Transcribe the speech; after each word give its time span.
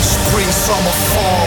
Spring, 0.00 0.50
summer, 0.50 0.90
fall 0.90 1.43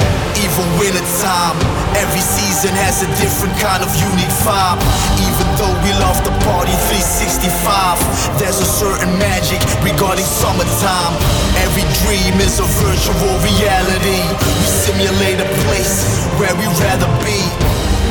over 0.58 0.80
winter 0.80 1.06
time. 1.22 1.58
Every 1.98 2.22
season 2.22 2.74
has 2.82 3.02
a 3.06 3.10
different 3.22 3.54
kind 3.62 3.86
of 3.86 3.90
unique 3.94 4.34
vibe. 4.42 4.82
Even 5.22 5.48
though 5.58 5.74
we 5.86 5.94
love 6.02 6.18
the 6.26 6.34
party 6.46 6.74
365, 6.90 8.42
there's 8.42 8.60
a 8.62 8.66
certain 8.66 9.12
magic 9.22 9.62
regarding 9.86 10.26
summertime. 10.26 11.14
Every 11.62 11.86
dream 12.06 12.42
is 12.42 12.58
a 12.58 12.68
virtual 12.82 13.34
reality. 13.46 14.22
We 14.34 14.66
simulate 14.66 15.40
a 15.42 15.50
place 15.66 16.26
where 16.42 16.54
we'd 16.58 16.74
rather 16.82 17.10
be. 17.22 17.40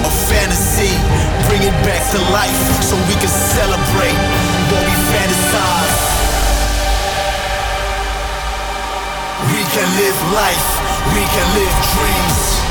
A 0.06 0.12
fantasy, 0.30 0.92
bring 1.50 1.62
it 1.66 1.74
back 1.82 2.02
to 2.14 2.18
life 2.30 2.62
so 2.82 2.94
we 3.10 3.16
can 3.18 3.32
celebrate 3.32 4.18
what 4.70 4.82
we 4.86 4.94
fantasize. 5.10 6.05
can 9.76 9.96
live 9.98 10.32
life, 10.32 10.80
we 11.12 11.20
can 11.20 11.54
live 11.54 11.74
dreams. 11.92 12.65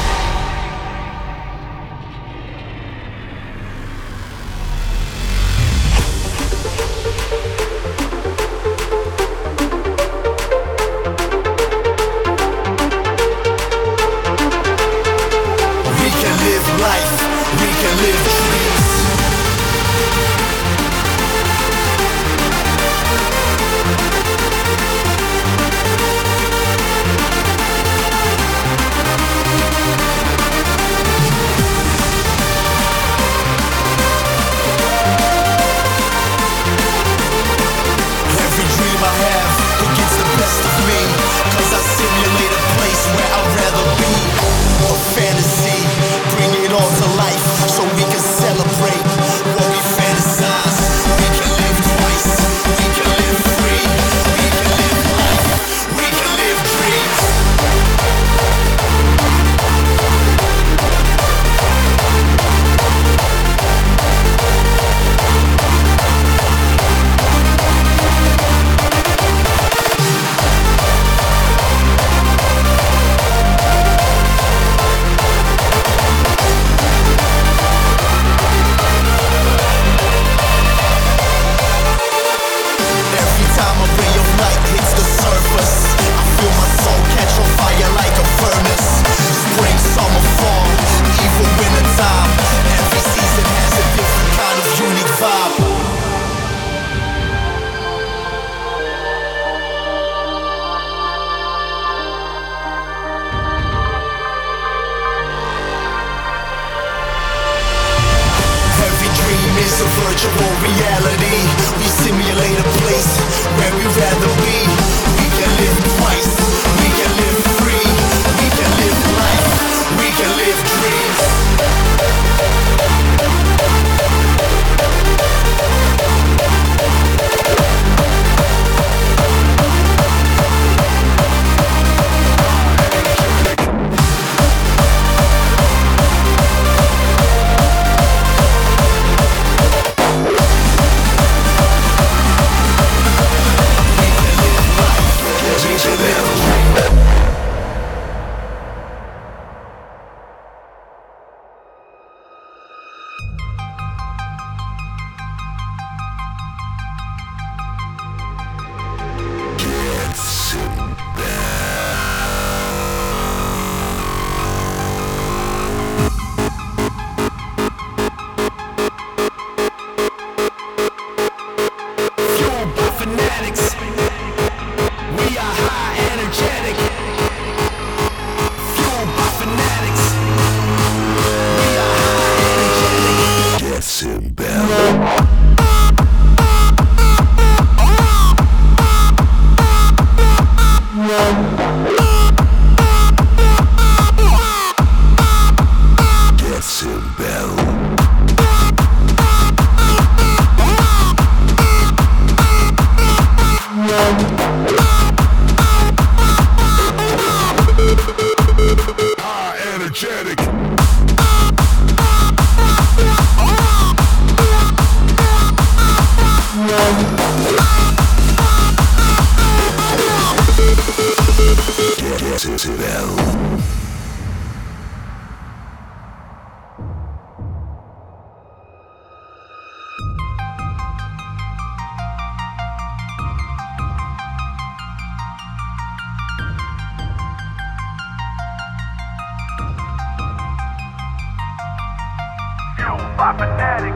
fanatic. 243.37 243.95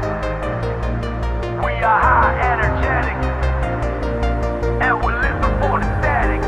We 1.63 1.71
are 1.83 1.99
high 1.99 2.35
energetic. 2.53 3.17
And 4.81 5.01
we're 5.03 5.19
living 5.21 5.53
for 5.59 5.79
the 5.79 5.87
static. 5.99 6.41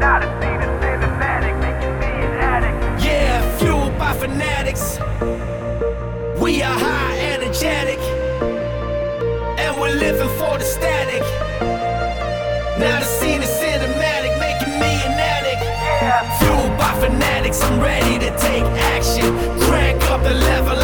Not 0.00 0.24
a 0.24 0.28
scene 0.40 0.60
is 0.66 0.72
cinematic. 0.82 1.54
Make 1.60 1.82
you 1.84 1.92
be 2.02 2.10
an 2.26 2.32
addict. 2.52 3.04
Yeah, 3.04 3.58
fueled 3.58 3.96
by 3.98 4.12
fanatics. 4.14 4.98
We 6.40 6.62
are 6.62 6.78
high 6.78 7.18
energetic. 7.34 8.00
And 9.58 9.80
we're 9.80 9.94
living 9.94 10.32
for 10.38 10.58
the 10.58 10.64
static. 10.64 11.22
Not 12.80 13.02
a 13.02 13.04
scene 13.04 13.42
is 13.42 13.50
cinematic. 13.50 14.38
Making 14.40 14.74
me 14.80 14.92
an 15.06 15.18
addict. 15.34 15.62
Yeah. 15.62 16.38
Fueled 16.38 16.78
by 16.78 16.92
fanatics. 17.00 17.62
I'm 17.62 17.80
ready 17.80 18.18
to 18.18 18.30
take 18.38 18.64
action. 18.94 19.36
Crank 19.60 20.02
up 20.10 20.22
the 20.22 20.34
level. 20.34 20.77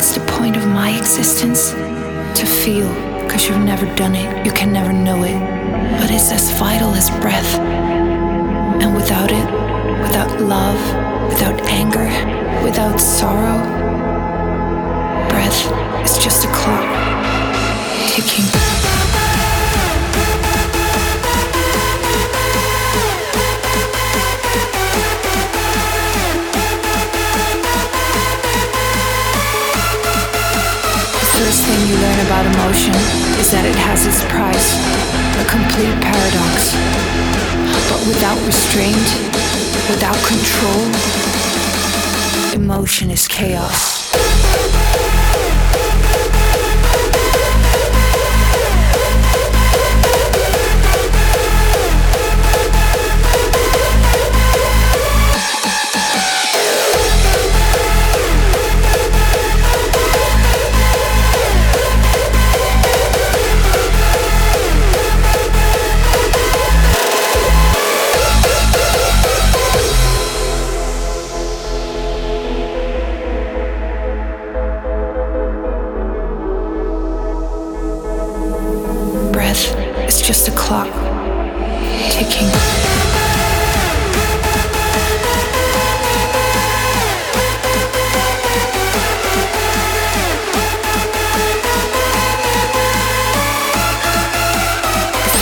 What's 0.00 0.14
the 0.14 0.24
point 0.32 0.56
of 0.56 0.66
my 0.66 0.96
existence? 0.96 1.72
To 1.72 2.46
feel, 2.46 2.88
because 3.20 3.46
you've 3.46 3.58
never 3.58 3.84
done 3.96 4.14
it, 4.14 4.46
you 4.46 4.50
can 4.50 4.72
never 4.72 4.94
know 4.94 5.24
it. 5.24 5.38
But 6.00 6.10
it's 6.10 6.32
as 6.32 6.50
vital 6.58 6.94
as 6.94 7.10
breath. 7.20 7.58
And 8.80 8.94
without 8.96 9.30
it, 9.30 9.44
without 10.00 10.40
love, 10.40 10.80
without 11.28 11.60
anger, 11.66 12.08
without 12.64 12.98
sorrow, 12.98 13.58
breath 15.28 15.66
is 16.02 16.16
just 16.16 16.46
a 16.46 16.48
clock 16.48 16.86
ticking. 18.08 18.79
First 31.40 31.64
thing 31.64 31.88
you 31.88 31.96
learn 31.96 32.20
about 32.26 32.44
emotion 32.44 32.92
is 33.40 33.50
that 33.50 33.64
it 33.64 33.74
has 33.74 34.04
its 34.04 34.20
price, 34.28 34.76
a 35.40 35.44
complete 35.48 35.96
paradox. 36.04 36.76
But 37.88 38.00
without 38.06 38.36
restraint, 38.44 39.08
without 39.88 40.20
control, 40.20 40.84
emotion 42.52 43.10
is 43.10 43.26
chaos. 43.26 43.99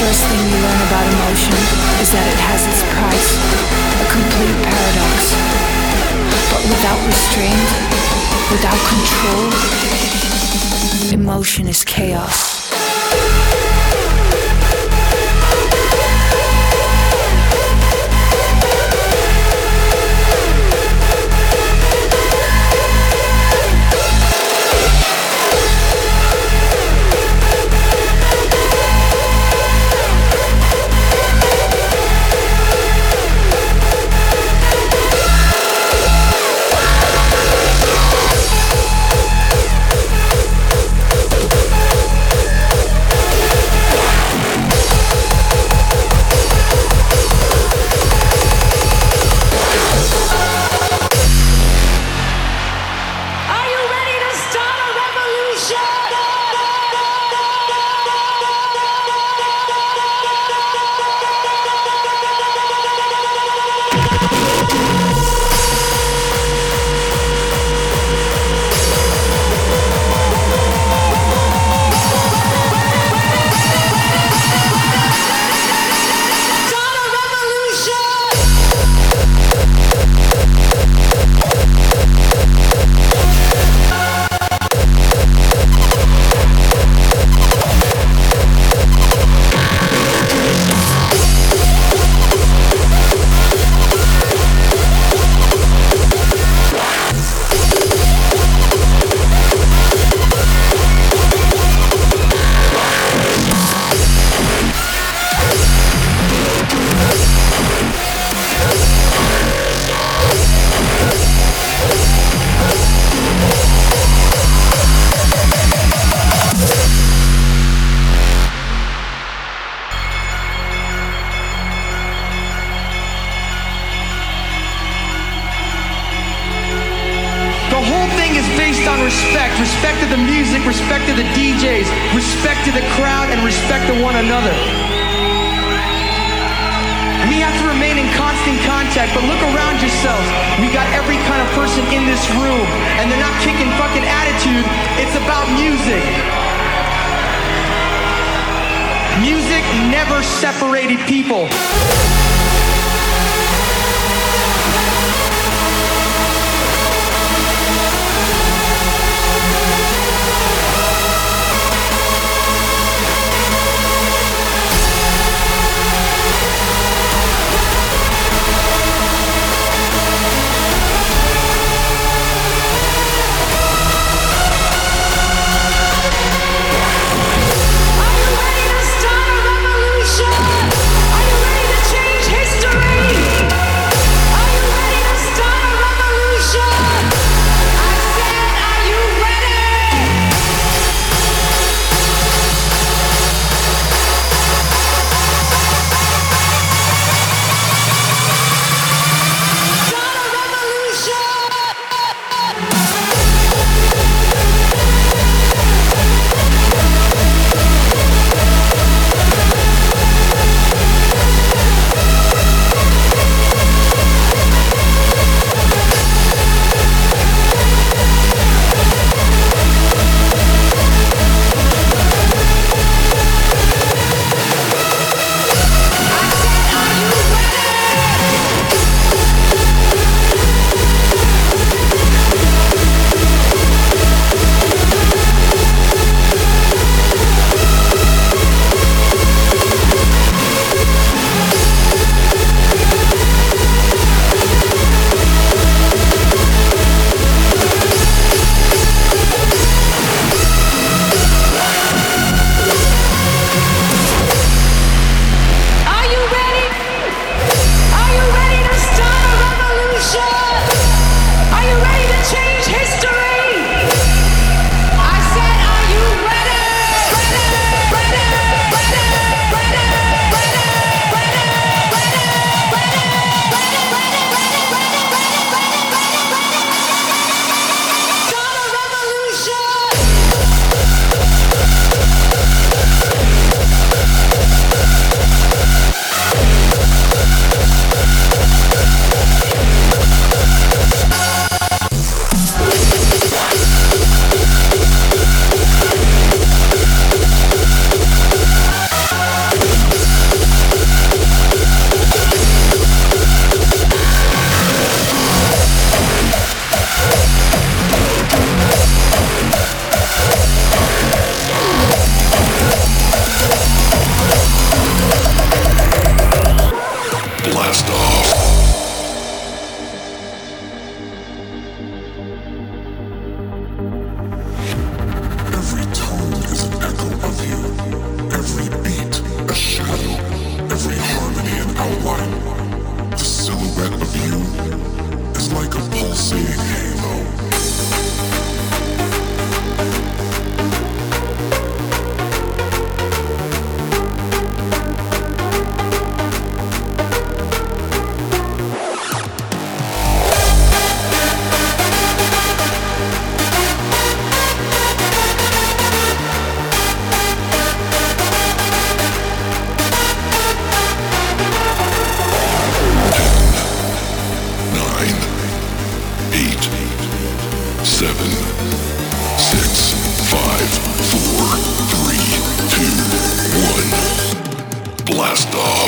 First 0.09 0.25
thing 0.25 0.41
you 0.41 0.57
learn 0.65 0.81
about 0.88 1.05
emotion 1.05 1.53
is 2.00 2.09
that 2.17 2.25
it 2.33 2.41
has 2.49 2.65
its 2.65 2.81
price, 2.97 3.37
a 4.00 4.07
complete 4.09 4.57
paradox. 4.65 5.37
But 6.49 6.65
without 6.65 7.00
restraint, 7.05 7.69
without 8.49 8.81
control, 8.88 9.53
emotion 11.12 11.69
is 11.69 11.85
chaos. 11.85 12.58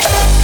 Show. 0.01 0.40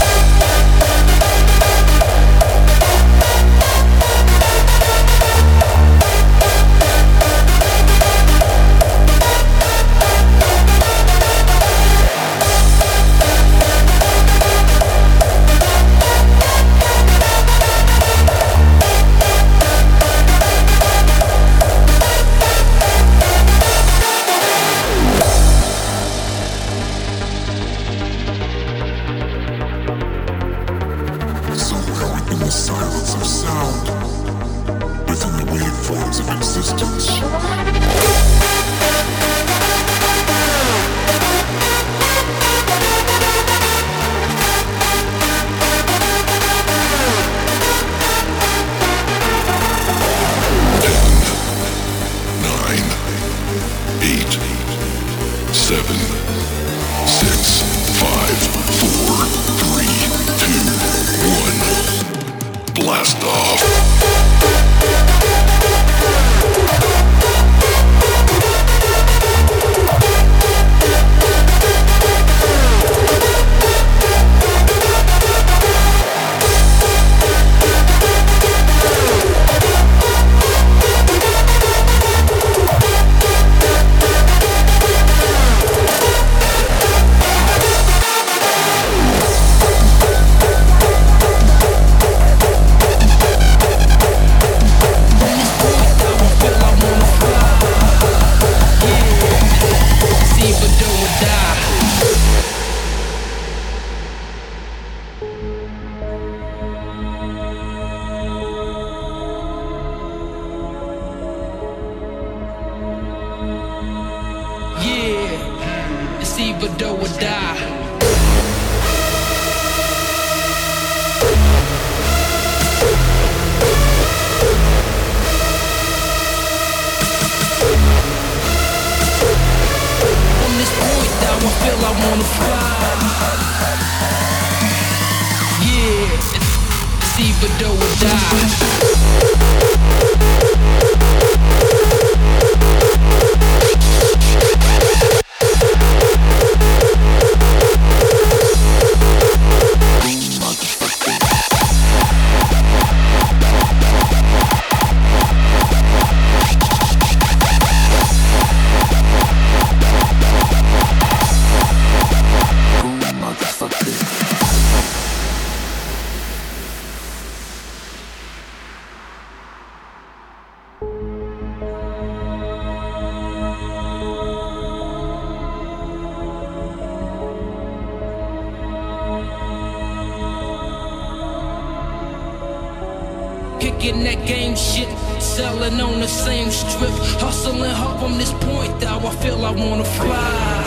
in 183.88 184.04
that 184.04 184.26
game 184.28 184.56
shit. 184.56 184.90
Selling 185.22 185.80
on 185.80 186.00
the 186.00 186.08
same 186.08 186.52
strip. 186.52 186.92
Hustling 187.22 187.72
hard 187.72 188.00
from 188.00 188.18
this 188.18 188.34
point, 188.34 188.80
though. 188.80 189.08
I 189.08 189.16
feel 189.24 189.46
I 189.46 189.52
wanna 189.52 189.86
fly. 189.86 190.64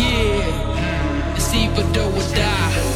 Yeah, 0.00 1.34
it's 1.36 1.52
either 1.54 1.84
do 1.92 2.02
or 2.02 2.34
die. 2.34 2.91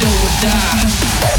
do 0.00 0.06
or 0.06 0.30
die. 0.40 1.37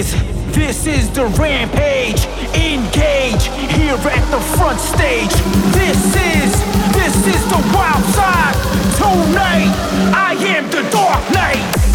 is. 0.00 0.12
This 0.52 0.86
is 0.86 1.10
the 1.10 1.26
rampage. 1.38 2.24
Engage 2.54 3.44
here 3.76 3.94
at 3.94 4.24
the 4.30 4.40
front 4.56 4.80
stage. 4.80 5.32
This 5.72 6.00
is, 6.16 6.50
this 6.92 7.16
is 7.26 7.42
the 7.48 7.60
wild 7.74 8.04
side. 8.16 8.56
Tonight, 8.96 9.72
I 10.14 10.34
am 10.56 10.70
the 10.70 10.82
dark 10.90 11.22
knight. 11.32 11.89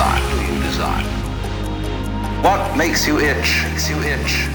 desire. 0.00 0.62
desire. 0.62 1.04
What 2.42 2.76
makes 2.76 3.06
you 3.06 3.18
itch? 3.18 3.64
Makes 3.68 3.90
you 3.90 3.98
itch. 4.00 4.48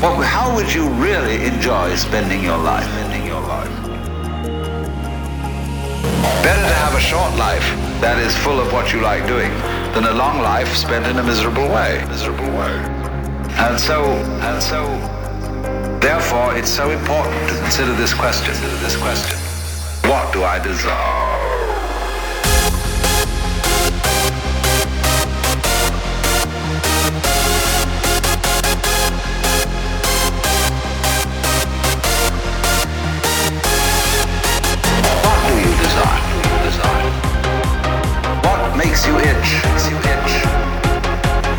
What, 0.00 0.24
how 0.24 0.54
would 0.54 0.72
you 0.72 0.88
really 0.88 1.44
enjoy 1.44 1.94
spending 1.96 2.42
your 2.42 2.56
life? 2.56 2.84
Spending 2.84 3.26
your 3.26 3.42
life. 3.42 3.68
Better 6.42 6.62
to 6.62 6.78
have 6.84 6.94
a 6.94 7.00
short 7.00 7.36
life 7.36 7.66
that 8.00 8.18
is 8.18 8.34
full 8.38 8.58
of 8.60 8.72
what 8.72 8.94
you 8.94 9.00
like 9.02 9.26
doing 9.26 9.50
than 9.92 10.04
a 10.04 10.14
long 10.14 10.40
life 10.40 10.74
spent 10.74 11.06
in 11.06 11.18
a 11.18 11.22
miserable 11.22 11.68
way. 11.68 12.02
Miserable 12.08 12.50
way. 12.56 12.72
And 13.60 13.78
so, 13.78 14.04
and 14.48 14.62
so, 14.62 14.80
therefore, 16.00 16.56
it's 16.56 16.70
so 16.70 16.88
important 16.90 17.36
to 17.50 17.58
consider 17.60 17.92
this 17.92 18.14
question. 18.14 18.54
Consider 18.54 18.76
this 18.76 18.96
question. 18.96 19.36
What 20.08 20.32
do 20.32 20.44
I 20.44 20.58
desire? 20.60 21.49
makes 38.84 39.06
you 39.06 39.14
itch. 39.18 39.50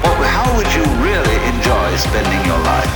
What, 0.02 0.18
how 0.36 0.48
would 0.56 0.72
you 0.74 0.84
really 1.06 1.38
enjoy 1.54 1.96
spending 1.98 2.44
your 2.50 2.58
life? 2.72 2.92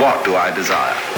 What 0.00 0.24
do 0.24 0.34
I 0.34 0.50
desire? 0.54 1.11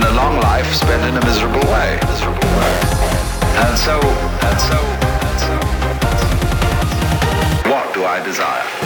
Than 0.00 0.12
a 0.12 0.14
long 0.14 0.40
life 0.40 0.72
spent 0.74 1.02
in 1.08 1.16
a 1.16 1.24
miserable 1.24 1.66
way. 1.70 1.98
Miserable 2.06 2.48
way. 2.58 2.74
And 3.64 3.78
so, 3.78 3.98
and 4.46 4.60
so, 4.60 4.78
and 5.26 5.38
so, 5.40 5.56
what 7.70 7.92
do 7.94 8.04
I 8.04 8.22
desire? 8.24 8.77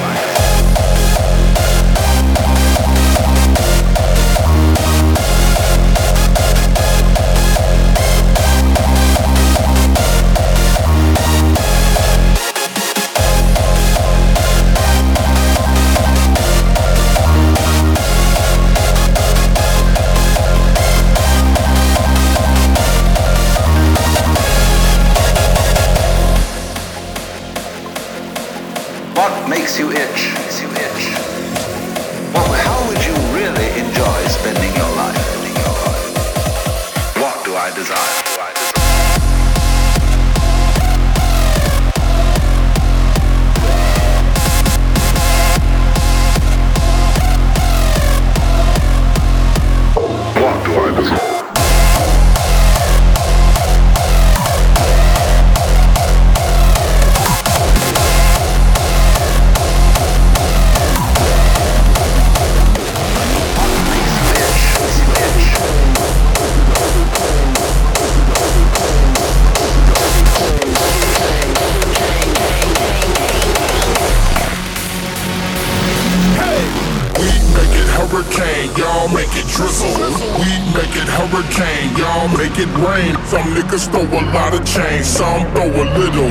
Hurricane, 78.12 78.68
y'all 78.76 79.08
make 79.08 79.32
it 79.32 79.48
drizzle. 79.48 79.88
We 80.36 80.52
make 80.76 80.92
it 80.92 81.08
hurricane, 81.08 81.96
y'all 81.96 82.28
make 82.36 82.58
it 82.58 82.68
rain. 82.84 83.16
Some 83.26 83.54
niggas 83.54 83.90
throw 83.90 84.04
a 84.04 84.22
lot 84.32 84.52
of 84.52 84.64
change, 84.66 85.06
some 85.06 85.50
throw 85.52 85.64
a 85.64 85.86
little. 85.96 86.28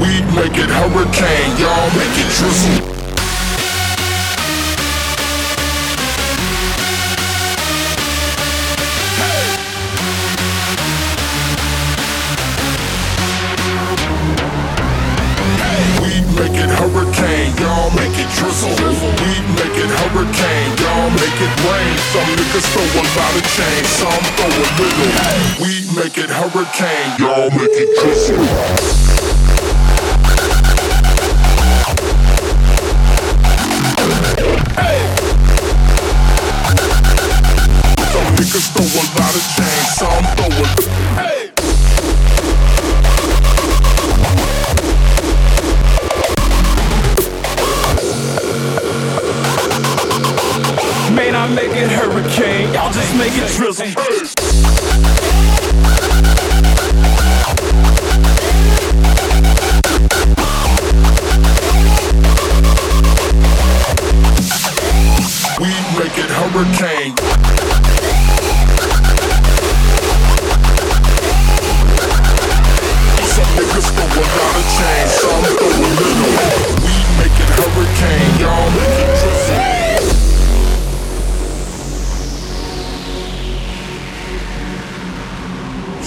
We 0.00 0.22
make 0.38 0.56
it 0.56 0.70
hurricane, 0.70 1.58
y'all 1.58 1.90
make 1.98 2.14
it 2.18 2.30
drizzle. 2.38 2.93
Hurricane, 26.48 27.18
y'all 27.18 27.50
make 27.50 27.70
it 27.72 27.88
drizzle. 28.02 29.03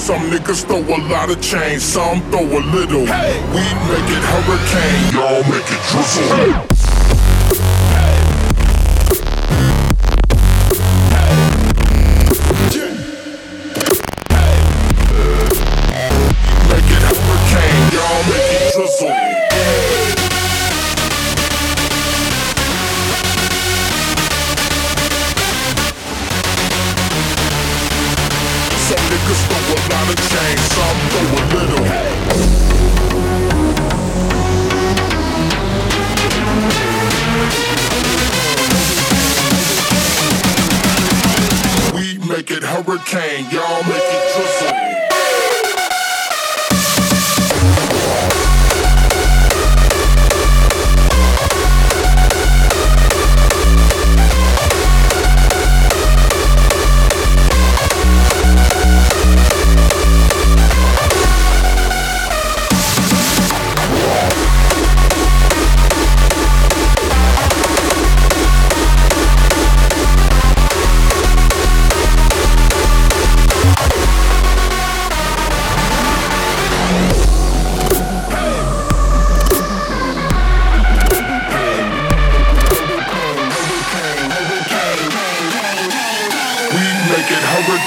Some 0.08 0.32
niggas 0.32 0.64
throw 0.64 0.78
a 0.78 1.00
lot 1.10 1.30
of 1.30 1.42
change, 1.42 1.82
some 1.82 2.22
throw 2.32 2.40
a 2.40 2.64
little. 2.72 3.02
We 3.02 3.08
make 3.08 4.08
it 4.08 4.24
hurricane, 4.24 5.14
y'all 5.14 5.44
make 5.52 5.70
it 5.70 5.82
drizzle. 5.92 6.67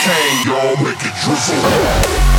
cane, 0.01 0.47
y'all 0.47 0.77
make 0.83 1.05
it 1.05 1.15
drizzle. 1.23 2.30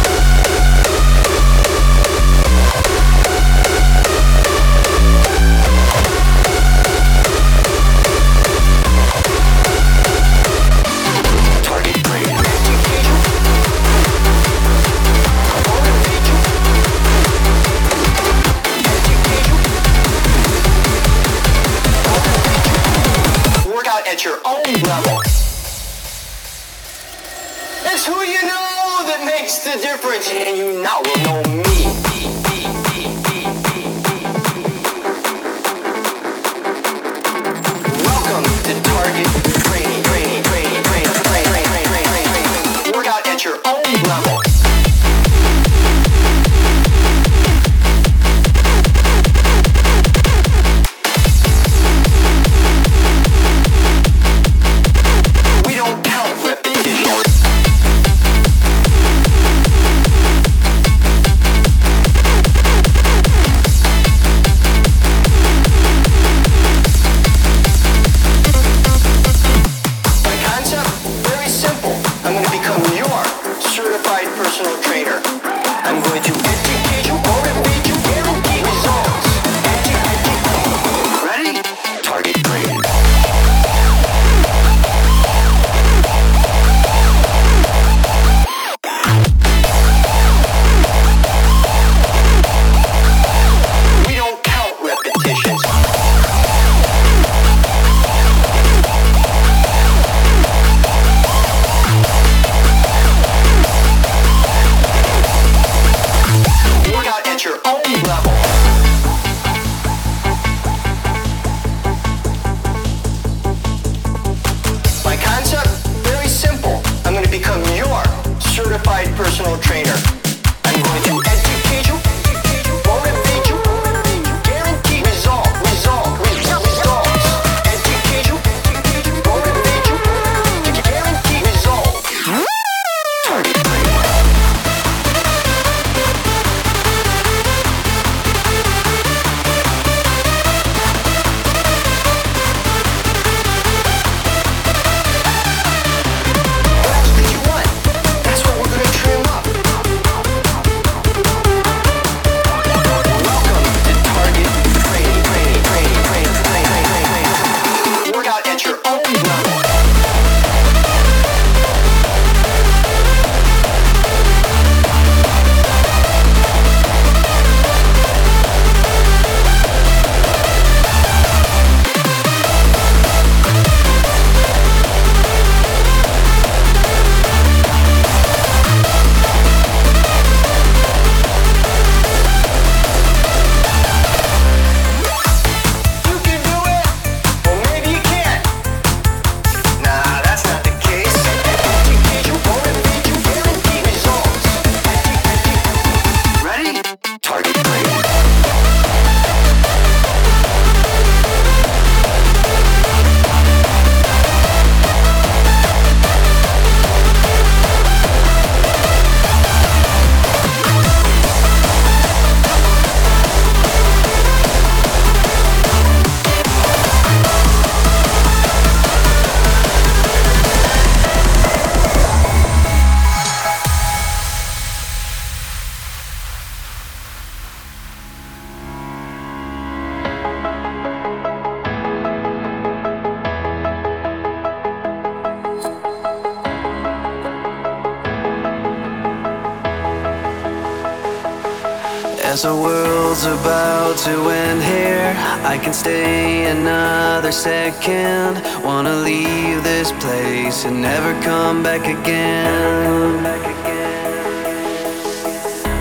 can 245.72 245.80
stay 245.80 246.52
another 246.52 247.32
second. 247.32 248.42
Wanna 248.64 248.96
leave 248.96 249.64
this 249.64 249.92
place 250.04 250.66
and 250.66 250.82
never 250.82 251.14
come 251.22 251.64
back 251.64 251.84
again. 251.88 253.26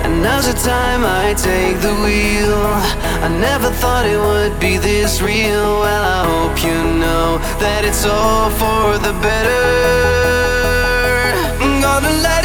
And 0.04 0.22
now's 0.22 0.46
the 0.46 0.54
time 0.54 1.02
I 1.04 1.34
take 1.34 1.76
the 1.80 1.94
wheel. 2.04 2.62
I 3.26 3.28
never 3.48 3.70
thought 3.80 4.06
it 4.06 4.20
would 4.28 4.60
be 4.60 4.78
this 4.78 5.20
real. 5.20 5.80
Well, 5.84 6.04
I 6.18 6.22
hope 6.32 6.56
you 6.62 6.78
know 7.02 7.38
that 7.58 7.84
it's 7.84 8.04
all 8.06 8.50
for 8.62 8.98
the 9.06 9.14
better. 9.26 9.66
I'm 11.62 11.80
gonna 11.86 12.14
let 12.28 12.39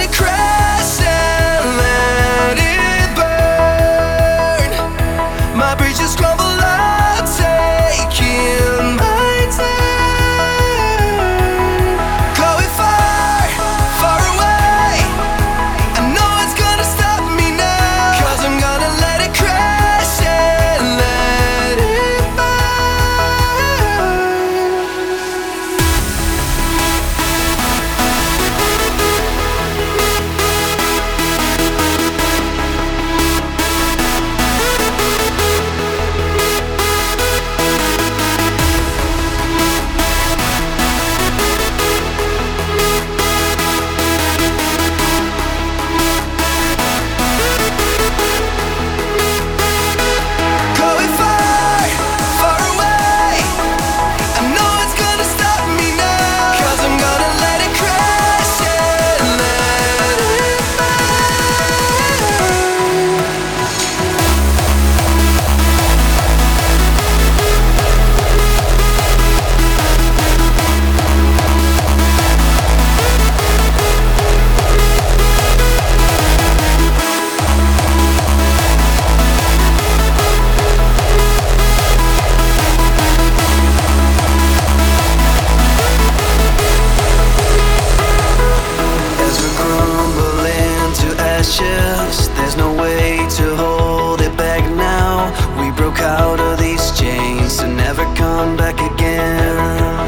yes, 91.75 92.27
there's 92.37 92.57
no 92.57 92.69
way 92.73 93.17
to 93.37 93.45
hold 93.55 94.21
it 94.21 94.35
back 94.37 94.63
now. 94.75 95.31
We 95.59 95.67
broke 95.71 95.99
out 95.99 96.39
of 96.39 96.57
these 96.59 96.85
chains 96.99 97.59
and 97.59 97.75
never 97.77 98.05
come 98.15 98.55
back 98.57 98.77
again. 98.91 100.07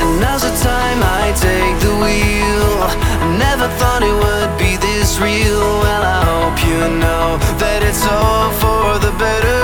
And 0.00 0.12
now's 0.22 0.42
the 0.48 0.54
time 0.70 1.00
I 1.20 1.24
take 1.48 1.76
the 1.86 1.94
wheel. 2.02 2.70
I 3.22 3.26
never 3.46 3.68
thought 3.78 4.02
it 4.10 4.16
would 4.24 4.52
be 4.64 4.72
this 4.86 5.18
real. 5.18 5.62
Well, 5.84 6.04
I 6.16 6.20
hope 6.30 6.58
you 6.70 6.80
know 7.02 7.26
that 7.62 7.80
it's 7.88 8.04
all 8.06 8.50
for 8.62 8.98
the 9.04 9.12
better. 9.18 9.57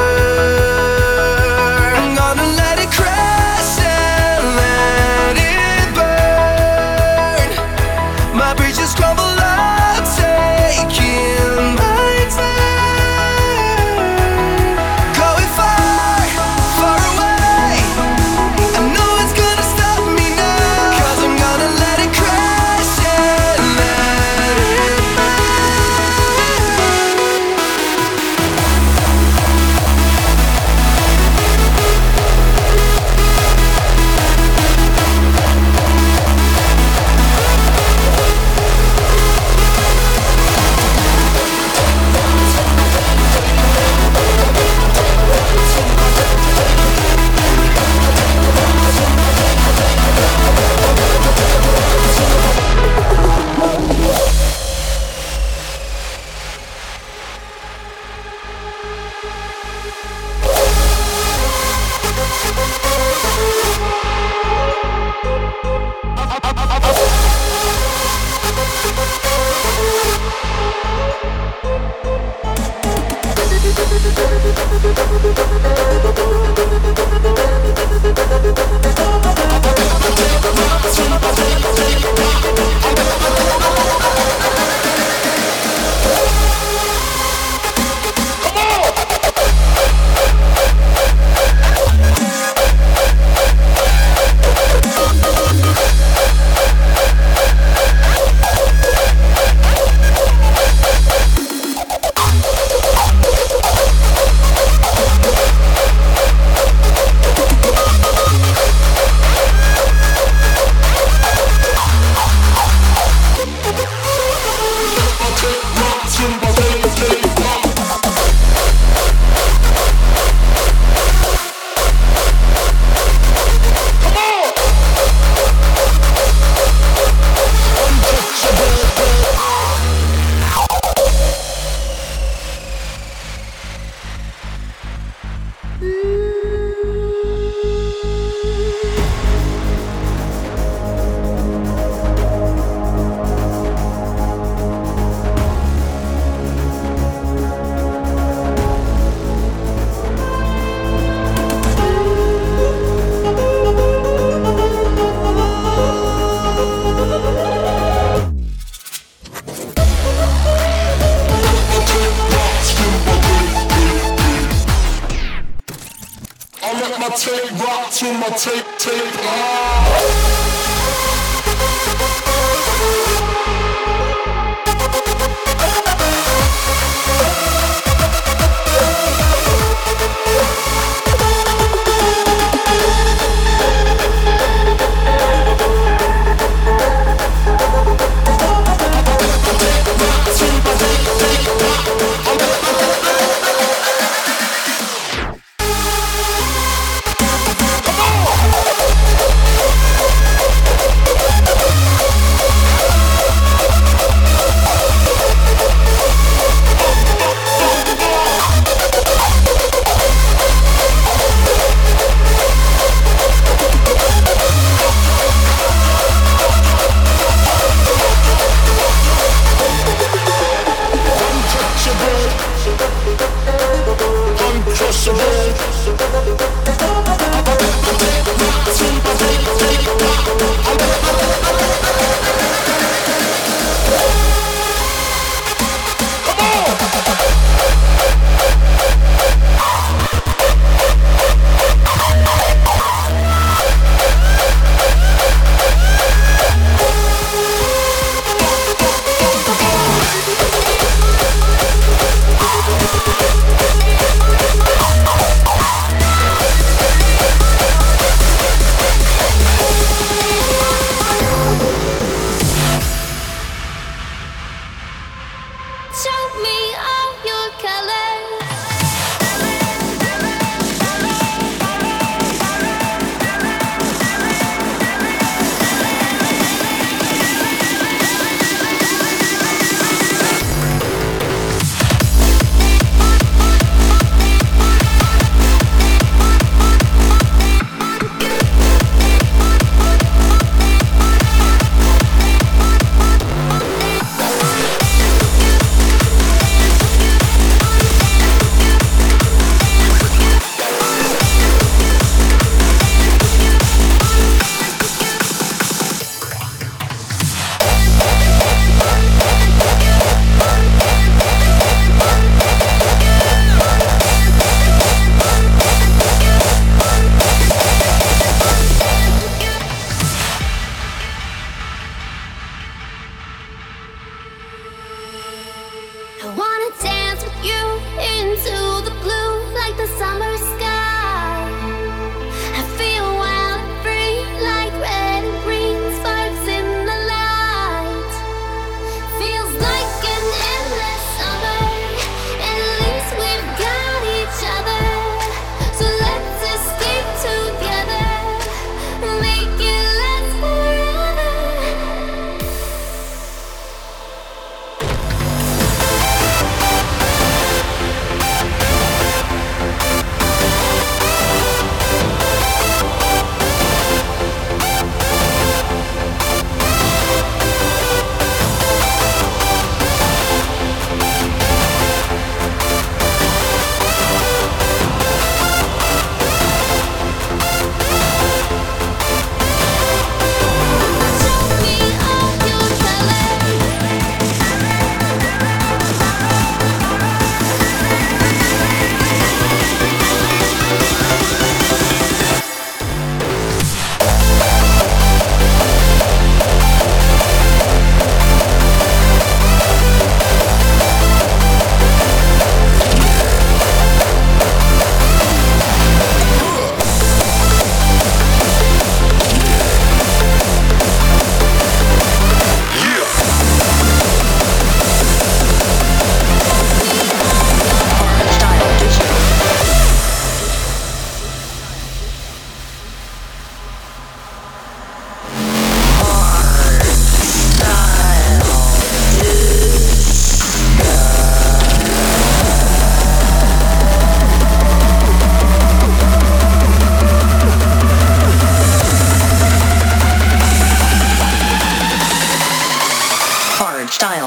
I 167.04 167.08
tape 167.10 167.50
rock 167.60 167.90
to 167.90 168.06
my 168.14 168.28
tape 168.30 168.78
tape. 168.78 169.14
Ah. 169.20 170.33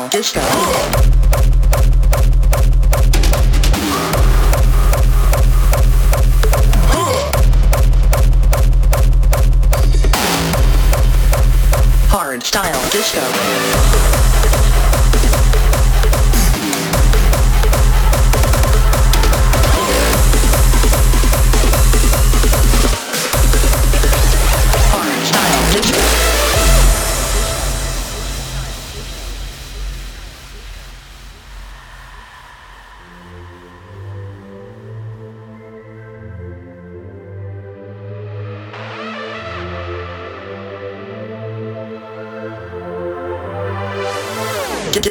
Disco. 0.10 0.40
Hard 12.10 12.44
style 12.44 12.90
disco. 12.90 14.17